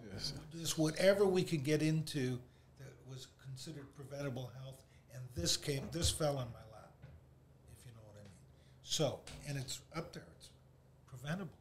[0.57, 2.39] just whatever we could get into
[2.79, 4.81] that was considered preventable health,
[5.13, 6.91] and this came, this fell in my lap,
[7.77, 8.31] if you know what I mean.
[8.83, 10.49] So, and it's up there, it's
[11.07, 11.57] preventable.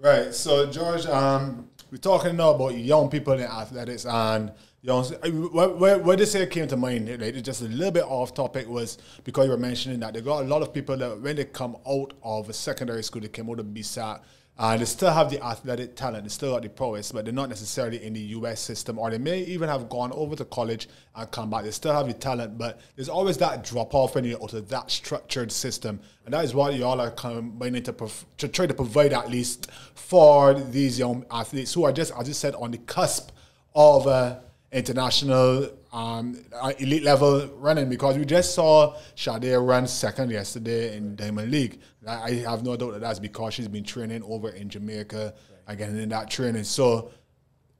[0.00, 0.32] Right.
[0.32, 5.04] So George, um, we're talking now about young people in athletics and young.
[5.04, 8.68] What, what, what this here came to mind, like, just a little bit off topic,
[8.68, 11.44] was because you were mentioning that they got a lot of people that when they
[11.44, 14.20] come out of a secondary school, they came out of BSAT,
[14.60, 17.48] and they still have the athletic talent, they still got the prowess, but they're not
[17.48, 21.30] necessarily in the US system, or they may even have gone over to college and
[21.30, 21.62] come back.
[21.62, 24.68] They still have the talent, but there's always that drop off when you're out of
[24.68, 29.12] that structured system, and that is what y'all are combining to, to try to provide
[29.12, 33.30] at least for these young athletes who are just, as you said, on the cusp
[33.76, 40.30] of uh, international um, uh, elite level running because we just saw Sada run second
[40.30, 41.80] yesterday in Diamond League.
[42.06, 45.34] I, have no doubt that that's because she's been training over in Jamaica
[45.66, 46.64] again in that training.
[46.64, 47.10] So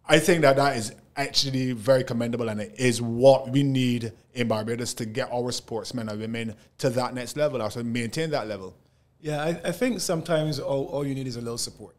[0.07, 4.49] I think that that is actually very commendable and it is what we need in
[4.49, 8.75] Barbados to get our sportsmen and women to that next level, also maintain that level.
[9.21, 11.97] Yeah, I, I think sometimes all, all you need is a little support.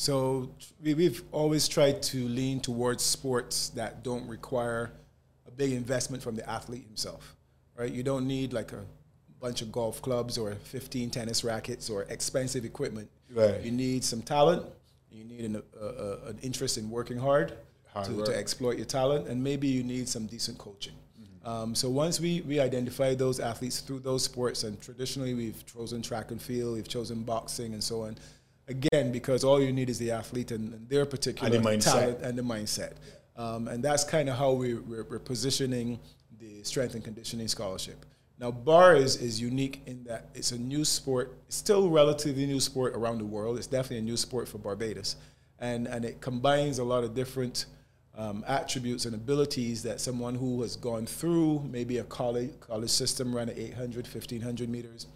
[0.00, 0.48] So
[0.82, 4.92] we, we've always tried to lean towards sports that don't require
[5.46, 7.36] a big investment from the athlete himself,
[7.76, 7.92] right?
[7.92, 8.82] You don't need like a
[9.40, 13.10] bunch of golf clubs or 15 tennis rackets or expensive equipment.
[13.30, 13.60] Right.
[13.60, 14.64] You need some talent.
[15.10, 17.52] You need an, uh, uh, an interest in working hard,
[17.92, 20.94] Hard to, to exploit your talent, and maybe you need some decent coaching.
[21.44, 26.00] Um, so once we, we identify those athletes through those sports, and traditionally we've chosen
[26.00, 28.16] track and field, we've chosen boxing, and so on.
[28.68, 32.20] Again, because all you need is the athlete and, and their particular And the talent
[32.22, 32.92] and the mindset.
[33.36, 35.98] Um, and that's kind of how we, we're, we're positioning
[36.38, 38.04] the strength and conditioning scholarship.
[38.38, 41.36] Now, bar is, is unique in that it's a new sport.
[41.46, 43.58] It's still relatively new sport around the world.
[43.58, 45.16] It's definitely a new sport for Barbados.
[45.58, 47.66] And, and it combines a lot of different
[48.16, 53.34] um, attributes and abilities that someone who has gone through maybe a college college system
[53.34, 55.06] ran at 800, 1500 meters,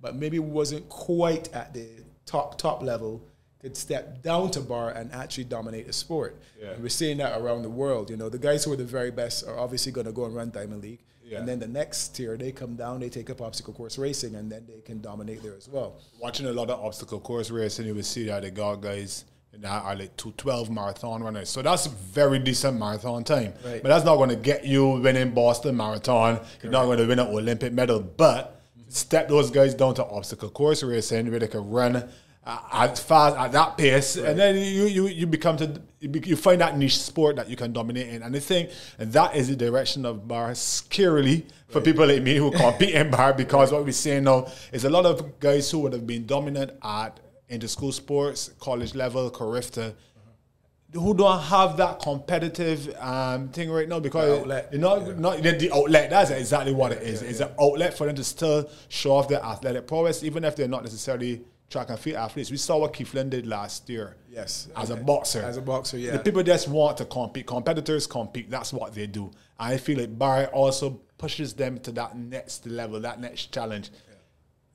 [0.00, 1.86] but maybe wasn't quite at the
[2.28, 3.22] top top level
[3.60, 6.40] could step down to bar and actually dominate the sport.
[6.60, 6.70] Yeah.
[6.70, 8.08] And we're seeing that around the world.
[8.08, 10.34] You know, the guys who are the very best are obviously going to go and
[10.36, 11.00] run Diamond League.
[11.24, 11.38] Yeah.
[11.38, 14.50] And then the next tier, they come down, they take up obstacle course racing, and
[14.50, 15.96] then they can dominate there as well.
[16.20, 19.82] Watching a lot of obstacle course racing, you would see that they got guys that
[19.82, 21.48] are like two twelve marathon runners.
[21.48, 23.52] So that's very decent marathon time.
[23.64, 23.82] Right.
[23.82, 26.40] But that's not going to get you winning Boston Marathon.
[26.62, 28.00] You're not going to win an Olympic medal.
[28.00, 28.57] But
[28.88, 32.08] step those guys down to obstacle course racing where they can run
[32.48, 36.62] uh, as fast at that pace, and then you you you become to you, find
[36.62, 38.22] that niche sport that you can dominate in.
[38.22, 42.36] And I think and that is the direction of bar scarily for people like me
[42.36, 45.80] who compete in bar because what we're seeing now is a lot of guys who
[45.80, 47.20] would have been dominant at
[47.50, 49.94] inter-school sports, college level, Carifta,
[50.94, 54.40] who don't have that competitive um, thing right now because
[54.72, 56.10] you know, not the, outlet.
[56.10, 57.20] That's exactly what it is.
[57.20, 60.68] it's an outlet for them to still show off their athletic prowess, even if they're
[60.68, 62.50] not necessarily track and field athletes.
[62.50, 64.16] We saw what Keith Flynn did last year.
[64.30, 64.68] Yes.
[64.76, 65.42] as a boxer.
[65.42, 66.12] As a boxer, yeah.
[66.12, 67.46] The people just want to compete.
[67.46, 68.50] Competitors compete.
[68.50, 69.30] That's what they do.
[69.58, 73.90] I feel like Barry also pushes them to that next level, that next challenge.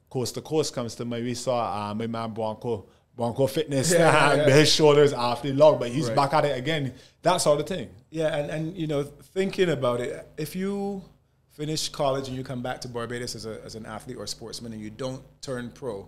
[0.09, 1.23] Coast to coast comes to me.
[1.23, 2.85] We saw uh, my man Bronco.
[3.15, 4.55] Bronco Fitness Yeah, and yeah.
[4.55, 6.15] his shoulders awfully long, but he's Right.
[6.15, 6.93] back at it again.
[7.21, 7.89] That sort of thing.
[8.09, 11.03] Yeah, and, and you know, thinking about it, if you
[11.51, 14.73] finish college and you come back to Barbados as, a, as an athlete or sportsman
[14.73, 16.07] and you don't turn pro,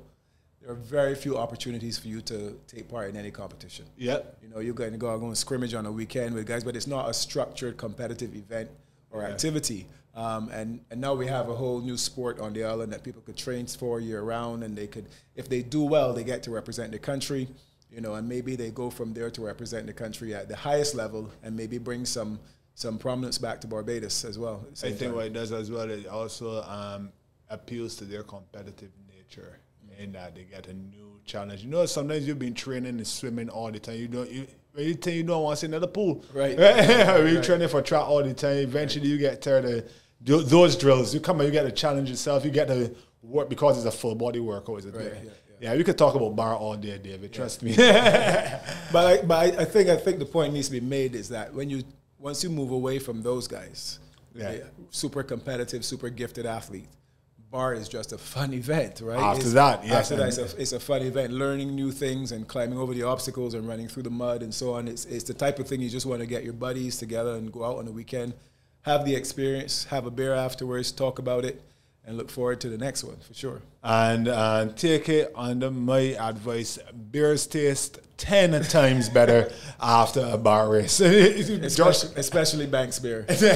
[0.61, 3.85] there are very few opportunities for you to take part in any competition.
[3.97, 4.39] Yep.
[4.41, 6.75] You know, you're going to go out and scrimmage on a weekend with guys, but
[6.75, 8.71] it's not a structured competitive event
[9.11, 9.85] or activity.
[10.15, 13.21] Um, and, and now we have a whole new sport on the island that people
[13.21, 16.51] could train for year round, and they could, if they do well, they get to
[16.51, 17.49] represent the country,
[17.91, 20.95] you know, and maybe they go from there to represent the country at the highest
[20.95, 22.39] level, and maybe bring some
[22.77, 24.65] some prominence back to Barbados as well.
[24.69, 25.15] I same think time.
[25.15, 27.09] what it does as well, it also um,
[27.49, 29.59] appeals to their competitive nature
[29.97, 31.63] in that they get a new challenge.
[31.63, 33.95] You know, sometimes you've been training and swimming all the time.
[33.95, 36.25] You don't, you, when you think you don't want to see another pool.
[36.33, 36.57] Right.
[36.57, 39.89] when you're training for track all the time, eventually you get tired of
[40.21, 41.13] tho- those drills.
[41.13, 42.43] You come and you get to challenge yourself.
[42.45, 44.79] You get to work because it's a full body workout.
[44.79, 44.95] Is it?
[44.95, 45.31] Right, Yeah, yeah,
[45.71, 45.75] yeah.
[45.75, 47.33] we could talk about bar all day, David.
[47.33, 47.75] Trust me.
[48.91, 51.29] But I, but I, I think I think the point needs to be made is
[51.29, 51.83] that when you
[52.19, 53.99] once you move away from those guys,
[54.33, 54.57] Yeah.
[54.89, 56.87] super competitive, super gifted athlete,
[57.51, 59.19] bar is just a fun event, right?
[59.19, 61.33] After It's- that, yes, after that, it's a, it's a fun event.
[61.33, 64.73] Learning new things and climbing over the obstacles and running through the mud and so
[64.73, 64.87] on.
[64.87, 67.51] It's it's the type of thing you just want to get your buddies together and
[67.51, 68.33] go out on the weekend,
[68.85, 71.61] have the experience, have a beer afterwards, talk about it,
[72.05, 73.61] and look forward to the next one for sure.
[73.83, 76.77] and uh, take it under my advice.
[77.11, 80.99] Beers taste ten times better after a bar race.
[81.01, 83.25] Especially, especially Banks beer.
[83.27, 83.49] Are they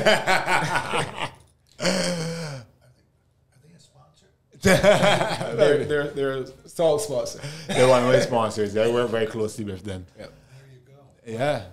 [3.76, 4.26] a sponsor?
[4.62, 7.39] they're, they're, they're salt sponsor.
[7.68, 8.76] they're one of my sponsors.
[8.76, 10.06] I work very closely with them.
[10.18, 10.34] Yep.
[10.58, 11.38] There you go.
[11.39, 11.63] Yeah.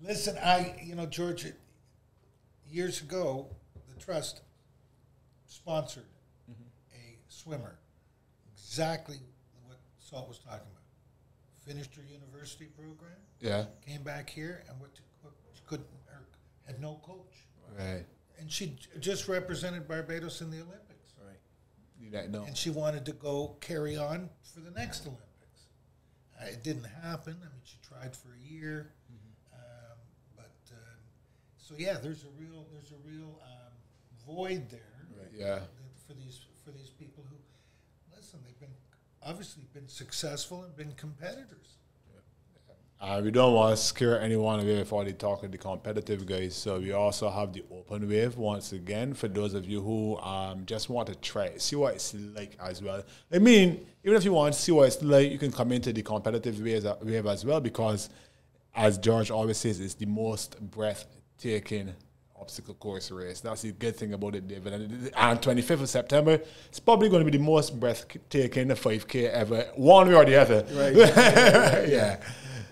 [0.00, 1.56] Listen, I, you know, George, it-
[2.72, 3.46] years ago,
[3.88, 4.40] the trust
[5.46, 6.04] sponsored
[6.94, 7.78] a swimmer,
[8.54, 9.18] exactly
[9.66, 10.82] what Salt was talking about.
[11.66, 13.66] Finished her university program, Yeah.
[13.86, 15.32] came back here, and what, what
[15.66, 15.86] couldn't,
[16.66, 18.04] had no coach, Right.
[18.38, 21.38] and she just represented Barbados in the Olympics, Right.
[21.98, 22.44] You don't know.
[22.44, 25.66] and she wanted to go carry on for the next Olympics.
[26.40, 27.34] Uh, it didn't happen.
[27.40, 29.18] I mean, she tried for a year, um,
[31.72, 33.72] so yeah, there's a real there's a real um,
[34.26, 34.80] void there
[35.18, 35.30] Right.
[35.34, 35.58] Yeah.
[36.06, 37.36] for these for these people who
[38.14, 38.40] listen.
[38.44, 38.74] They've been
[39.22, 41.76] obviously been successful and been competitors.
[43.00, 46.54] Uh, we don't want to scare anyone away before they talk to the competitive guys.
[46.54, 50.64] So we also have the open wave once again for those of you who um,
[50.66, 53.02] just want to try it, see what it's like as well.
[53.32, 55.92] I mean, even if you want to see what it's like, you can come into
[55.92, 58.08] the competitive wave, wave as well because,
[58.72, 60.54] as George always says, it's the most
[61.40, 61.94] breathtaking
[62.40, 63.40] obstacle course race.
[63.40, 64.72] That's the good thing about it, David.
[64.72, 69.68] And, and 25th of September, it's probably going to be the most breathtaking 5K ever,
[69.76, 70.66] one way or the other.
[70.72, 70.94] Right.
[71.88, 72.20] yeah.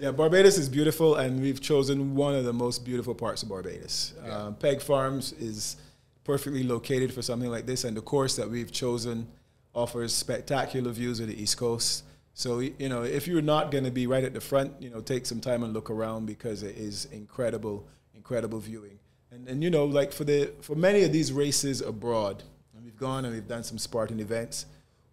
[0.00, 4.14] Yeah, Barbados is beautiful, and we've chosen one of the most beautiful parts of Barbados.
[4.28, 5.76] Um, Peg Farms is
[6.24, 9.28] perfectly located for something like this, and the course that we've chosen
[9.74, 12.04] offers spectacular views of the East Coast.
[12.32, 15.00] So, you know, if you're not going to be right at the front, you know,
[15.00, 17.86] take some time and look around because it is incredible,
[18.20, 18.98] incredible viewing.
[19.32, 22.42] And, and you know, like for the for many of these races abroad,
[22.74, 24.66] and we've gone and we've done some Spartan events.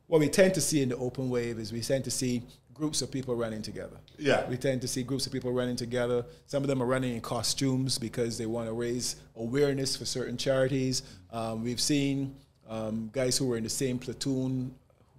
[0.07, 2.43] What we tend to see in the open wave is we tend to see
[2.73, 3.97] groups of people running together.
[4.17, 4.47] Yeah.
[4.47, 6.25] We tend to see groups of people running together.
[6.45, 10.37] Some of them are running in costumes because they want to raise awareness for certain
[10.37, 11.03] charities.
[11.31, 12.35] Um, we've seen
[12.69, 14.73] um, guys who were in the same platoon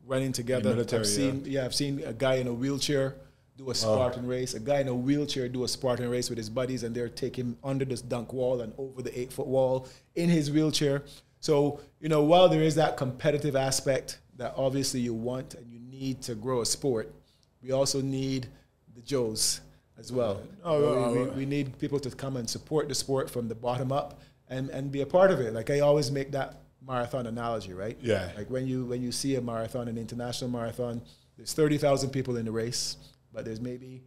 [0.06, 0.70] running together.
[0.70, 1.64] military, I've seen, yeah.
[1.64, 3.14] I've seen a guy in a wheelchair
[3.58, 3.72] do a oh.
[3.74, 6.94] Spartan race, a guy in a wheelchair do a Spartan race with his buddies, and
[6.94, 11.02] they're taking under this dunk wall and over the eight foot wall in his wheelchair.
[11.40, 15.80] So, you know, while there is that competitive aspect that obviously you want and you
[15.80, 17.12] need to grow a sport,
[17.62, 18.46] we also need
[18.94, 19.60] the Joes
[19.98, 20.40] as well.
[20.64, 21.24] Oh, oh, we, oh.
[21.24, 24.70] we, we need people to come and support the sport from the bottom up and,
[24.70, 25.52] and be a part of it.
[25.52, 27.98] Like I always make that marathon analogy, right?
[28.00, 28.30] Yeah.
[28.36, 31.02] Like when you when you see a marathon, an international marathon,
[31.36, 32.96] there's thirty thousand people in the race,
[33.38, 34.02] but there's maybe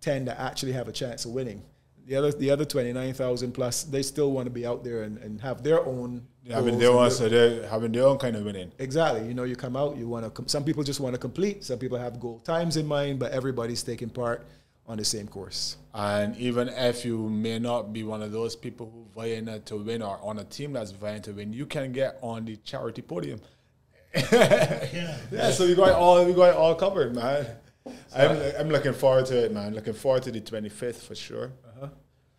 [0.00, 1.62] ten that actually have a chance of winning.
[2.04, 5.04] The other the other twenty nine thousand plus, they still want to be out there
[5.04, 6.26] and, and have their own.
[6.50, 8.72] having their own, so they're having their own kind of winning.
[8.80, 9.24] Exactly.
[9.28, 10.30] You know, you come out, you want to.
[10.30, 11.62] Com- some people just want to complete.
[11.62, 14.44] Some people have goal times in mind, but everybody's taking part
[14.88, 15.76] on the same course.
[15.94, 20.02] And even if you may not be one of those people who vying to win
[20.02, 23.40] or on a team that's vying to win, you can get on the charity podium.
[24.12, 25.16] Yeah.
[25.30, 27.46] Yeah, so we got all we got all covered, man.
[28.14, 29.74] I'm, I'm looking forward to it, man.
[29.74, 31.52] Looking forward to the 25th for sure.
[31.76, 31.88] Uh-huh.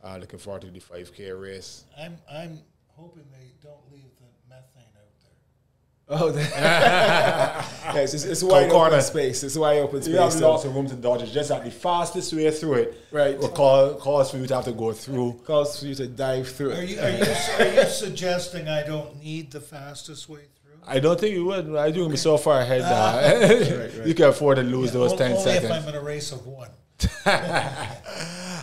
[0.03, 1.85] Uh, looking forward to the 5K race.
[1.97, 6.09] I'm I'm hoping they don't leave the methane out there.
[6.09, 6.33] Oh,
[7.95, 8.95] yes, it's, it's wide corner.
[8.95, 9.43] open space.
[9.43, 10.13] It's wide open space.
[10.13, 11.23] You have so- lots of room to dodge.
[11.23, 13.37] It's just that the fastest way through it Right.
[13.37, 15.41] will cause, cause for you to have to go through.
[15.45, 16.89] calls for you to dive through Are it.
[16.89, 17.23] you are you,
[17.59, 20.62] are you suggesting I don't need the fastest way through?
[20.88, 21.75] I don't think you would.
[21.75, 25.17] I think you'll be so far ahead that you can afford to lose those O-
[25.17, 25.65] 10 only seconds.
[25.65, 26.69] if I'm in a race of one.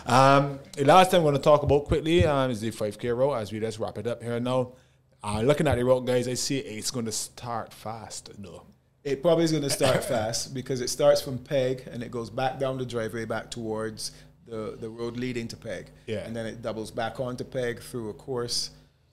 [0.05, 3.39] Um, the last thing I'm going to talk about quickly um, is the 5K route
[3.41, 4.73] as we just wrap it up here now.
[5.23, 8.63] Uh, looking at the route, guys, I see it's going to start fast, though.
[9.03, 12.29] It probably is going to start fast because it starts from Peg and it goes
[12.29, 14.11] back down the driveway back towards
[14.47, 15.91] the, the road leading to Peg.
[16.07, 16.19] Yeah.
[16.19, 18.71] And then it doubles back onto Peg through a course.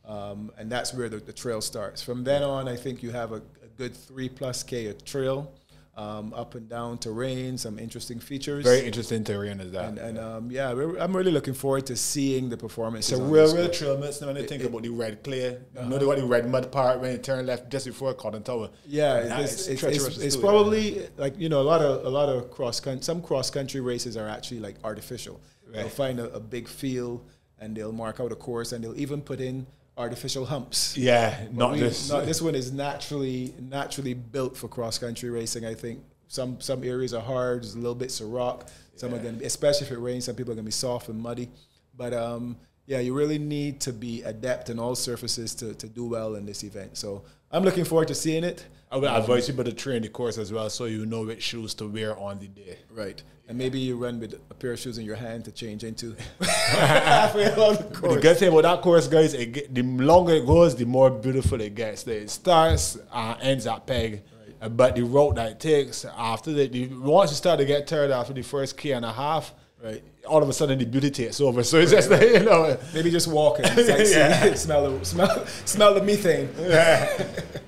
[0.08, 2.02] Um, and that's where the, the trail starts.
[2.02, 5.52] From then on, I think you have a, a good three plus K of trail,
[5.98, 8.64] um, up and down terrain, some interesting features.
[8.64, 9.84] Very interesting terrain is that.
[9.84, 13.10] and, and um, yeah, we're- I'm really looking forward to seeing the performance.
[13.10, 14.22] it's a real, real trail mix.
[14.22, 16.72] Now, when you think about the red clay, you know, they got the red mud
[16.72, 18.70] part when you turn left just before Cotton Tower.
[18.86, 22.30] Yeah, it's, it's, treacherous it's, it's probably like you know a lot of a lot
[22.30, 23.02] of cross country.
[23.02, 25.40] Some cross country races are actually like artificial.
[25.70, 27.28] They'll find a, a big field
[27.58, 29.66] and they'll mark out a course and they'll even put in
[29.98, 30.96] artificial humps.
[30.96, 32.10] Yeah, But not we- just.
[32.10, 35.66] no, this one is naturally naturally built for cross country racing.
[35.66, 38.68] I think some some areas are hard, there's a little bits of rock.
[38.96, 40.72] Some are going to be, especially if it rains, some people are going to be
[40.72, 41.48] soft and muddy.
[41.96, 46.04] But um, yeah, you really need to be adept in all surfaces to, to do
[46.06, 46.96] well in this event.
[46.96, 47.22] So
[47.52, 48.64] I'm looking forward to seeing it.
[48.90, 51.74] I would advise people to train the course as well so you know which shoes
[51.74, 52.78] to wear on the day.
[52.90, 53.22] Right.
[53.48, 56.06] And maybe you run with a pair of shoes in your hand to change into
[56.38, 58.22] the But the course.
[58.22, 61.74] good thing about that course, guys, it the longer it goes, the more beautiful it
[61.74, 62.06] gets.
[62.06, 64.22] It starts uh, ends at peg,
[64.70, 68.10] but the route that it takes after the, the once you start to get tired
[68.10, 70.02] after the first k and a half, Right.
[70.28, 71.62] All of a sudden the beauty takes over.
[71.64, 76.02] So it's just like, you know, Maybe just walking, sightsee, smell the smell, smell the
[76.02, 76.48] methane.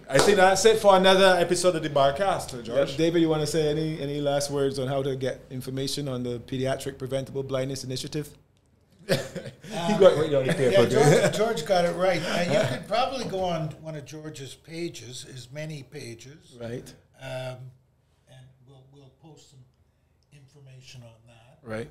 [0.09, 2.97] I think that's it for another episode of the Barcast, Yeah, George.
[2.97, 6.23] David, you want to say any any last words on how to get information on
[6.23, 8.29] the Pediatric Preventable Blindness Initiative?
[9.09, 9.17] he
[9.99, 10.83] got right on the paper.
[10.83, 12.21] Yeah, George, George got it right.
[12.23, 16.93] Uh, you could probably go on one of George's pages, his many pages, Right.
[17.21, 17.57] um,
[18.29, 19.61] and we'll we'll post some
[20.33, 21.59] information on that.
[21.69, 21.89] Right.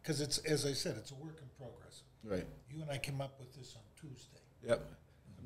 [0.00, 2.02] Because it's as I said, it's a work in progress.
[2.24, 2.46] Right.
[2.70, 4.38] You and I came up with this on Tuesday.
[4.66, 4.86] Yep.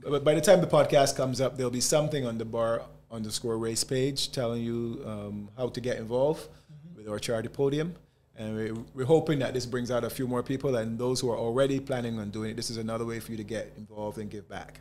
[0.02, 3.56] But by the time the podcast comes up, there'll be something on the bar underscore
[3.56, 6.48] race page telling you um, how to get involved
[6.94, 7.94] with our charity podium.
[8.38, 11.30] And we, we're hoping that this brings out a few more people and those who
[11.30, 12.56] are already planning on doing it.
[12.56, 14.80] This is another way for you to get involved and give back.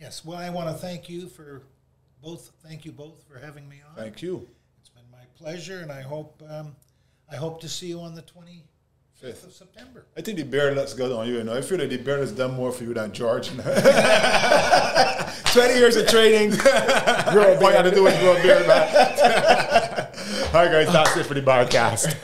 [0.00, 0.24] Yes.
[0.24, 1.62] Well, I want to thank you for
[2.22, 2.50] both.
[2.64, 3.94] Thank you both for having me on.
[3.94, 4.48] Thank you.
[4.80, 6.74] It's been my pleasure, and I hope um,
[7.32, 8.64] I hope to see you on the twenty
[9.14, 10.06] fifth of September.
[10.16, 11.34] I think the beard looks good on you.
[11.38, 13.48] You know, I feel like the beard has done more for you than George.
[15.52, 16.50] 20 years of training.
[16.50, 17.62] Grow a beard.
[17.62, 18.88] All you had to do was grow a beard, man.
[20.54, 22.16] All right, guys, that's it for the Barcast.